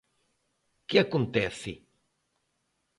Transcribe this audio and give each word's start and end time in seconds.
¿Que 0.89 0.97
acontece? 1.05 1.73